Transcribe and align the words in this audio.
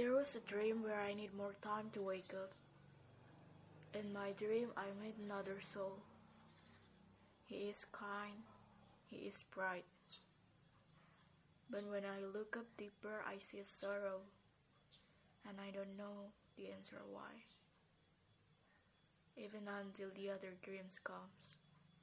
There 0.00 0.14
was 0.16 0.34
a 0.34 0.40
dream 0.48 0.82
where 0.82 0.98
I 0.98 1.12
need 1.12 1.34
more 1.34 1.52
time 1.60 1.90
to 1.92 2.00
wake 2.00 2.32
up. 2.32 2.52
In 3.92 4.14
my 4.14 4.32
dream, 4.32 4.68
I 4.74 4.86
met 4.96 5.12
another 5.22 5.60
soul. 5.60 5.98
He 7.44 7.68
is 7.68 7.84
kind, 7.92 8.40
he 9.10 9.28
is 9.28 9.44
bright. 9.54 9.84
But 11.68 11.84
when 11.90 12.04
I 12.06 12.24
look 12.32 12.56
up 12.56 12.64
deeper, 12.78 13.22
I 13.28 13.36
see 13.36 13.58
a 13.58 13.64
sorrow, 13.66 14.24
and 15.46 15.58
I 15.60 15.70
don't 15.70 15.98
know 15.98 16.32
the 16.56 16.72
answer 16.72 16.96
why. 17.12 17.44
Even 19.36 19.68
until 19.68 20.08
the 20.16 20.30
other 20.30 20.56
dreams 20.62 20.98
comes. 21.04 21.59